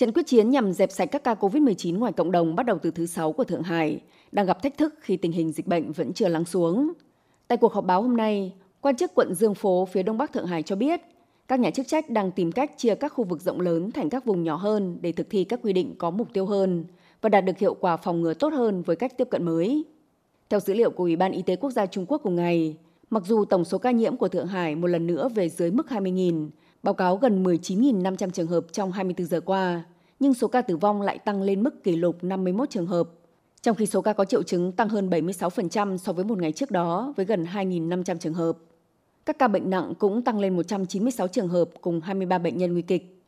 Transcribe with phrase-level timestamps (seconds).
[0.00, 2.90] Trận quyết chiến nhằm dẹp sạch các ca COVID-19 ngoài cộng đồng bắt đầu từ
[2.90, 4.00] thứ Sáu của Thượng Hải,
[4.32, 6.92] đang gặp thách thức khi tình hình dịch bệnh vẫn chưa lắng xuống.
[7.48, 10.46] Tại cuộc họp báo hôm nay, quan chức quận Dương Phố phía đông bắc Thượng
[10.46, 11.00] Hải cho biết,
[11.48, 14.24] các nhà chức trách đang tìm cách chia các khu vực rộng lớn thành các
[14.24, 16.84] vùng nhỏ hơn để thực thi các quy định có mục tiêu hơn
[17.20, 19.84] và đạt được hiệu quả phòng ngừa tốt hơn với cách tiếp cận mới.
[20.50, 22.76] Theo dữ liệu của Ủy ban Y tế Quốc gia Trung Quốc cùng ngày,
[23.10, 25.86] mặc dù tổng số ca nhiễm của Thượng Hải một lần nữa về dưới mức
[25.88, 26.48] 20.000,
[26.82, 29.84] báo cáo gần 19.500 trường hợp trong 24 giờ qua,
[30.20, 33.08] nhưng số ca tử vong lại tăng lên mức kỷ lục 51 trường hợp,
[33.62, 36.70] trong khi số ca có triệu chứng tăng hơn 76% so với một ngày trước
[36.70, 38.58] đó với gần 2.500 trường hợp.
[39.26, 42.82] Các ca bệnh nặng cũng tăng lên 196 trường hợp cùng 23 bệnh nhân nguy
[42.82, 43.22] kịch.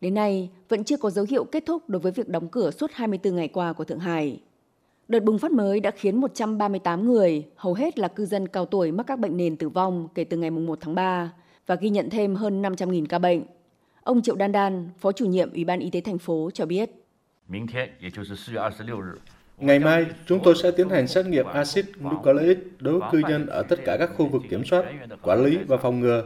[0.00, 2.90] Đến nay, vẫn chưa có dấu hiệu kết thúc đối với việc đóng cửa suốt
[2.94, 4.40] 24 ngày qua của Thượng Hải.
[5.08, 8.92] Đợt bùng phát mới đã khiến 138 người, hầu hết là cư dân cao tuổi
[8.92, 11.32] mắc các bệnh nền tử vong kể từ ngày 1 tháng 3
[11.68, 13.42] và ghi nhận thêm hơn 500.000 ca bệnh.
[14.02, 16.90] Ông Triệu Đan Đan, Phó chủ nhiệm Ủy ban Y tế thành phố cho biết.
[19.58, 23.46] Ngày mai, chúng tôi sẽ tiến hành xét nghiệm axit nucleic đối với cư dân
[23.46, 24.84] ở tất cả các khu vực kiểm soát,
[25.22, 26.24] quản lý và phòng ngừa.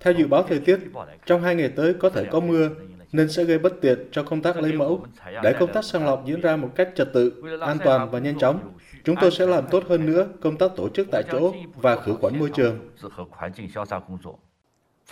[0.00, 0.78] Theo dự báo thời tiết,
[1.26, 2.68] trong hai ngày tới có thể có mưa,
[3.12, 5.04] nên sẽ gây bất tiện cho công tác lấy mẫu.
[5.42, 8.38] Để công tác sàng lọc diễn ra một cách trật tự, an toàn và nhanh
[8.38, 8.72] chóng,
[9.04, 12.14] chúng tôi sẽ làm tốt hơn nữa công tác tổ chức tại chỗ và khử
[12.14, 12.78] khuẩn môi trường.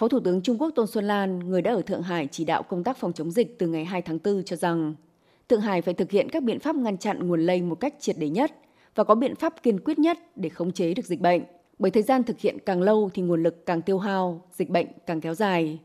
[0.01, 2.63] Phó Thủ tướng Trung Quốc Tôn Xuân Lan, người đã ở Thượng Hải chỉ đạo
[2.63, 4.95] công tác phòng chống dịch từ ngày 2 tháng 4 cho rằng
[5.49, 8.17] Thượng Hải phải thực hiện các biện pháp ngăn chặn nguồn lây một cách triệt
[8.19, 8.53] để nhất
[8.95, 11.43] và có biện pháp kiên quyết nhất để khống chế được dịch bệnh.
[11.79, 14.87] Bởi thời gian thực hiện càng lâu thì nguồn lực càng tiêu hao, dịch bệnh
[15.07, 15.79] càng kéo dài.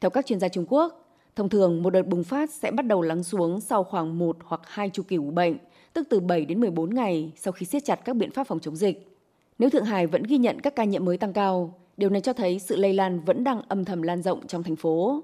[0.00, 3.02] Theo các chuyên gia Trung Quốc, thông thường một đợt bùng phát sẽ bắt đầu
[3.02, 5.56] lắng xuống sau khoảng 1 hoặc 2 chu kỳ ủ bệnh,
[5.92, 8.76] tức từ 7 đến 14 ngày sau khi siết chặt các biện pháp phòng chống
[8.76, 9.16] dịch.
[9.58, 12.32] Nếu Thượng Hải vẫn ghi nhận các ca nhiễm mới tăng cao, điều này cho
[12.32, 15.22] thấy sự lây lan vẫn đang âm thầm lan rộng trong thành phố.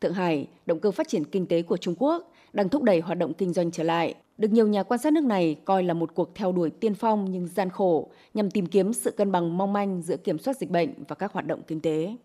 [0.00, 3.18] Thượng Hải, động cơ phát triển kinh tế của Trung Quốc, đang thúc đẩy hoạt
[3.18, 6.14] động kinh doanh trở lại, được nhiều nhà quan sát nước này coi là một
[6.14, 9.72] cuộc theo đuổi tiên phong nhưng gian khổ nhằm tìm kiếm sự cân bằng mong
[9.72, 12.16] manh giữa kiểm soát dịch bệnh và các hoạt động kinh tế.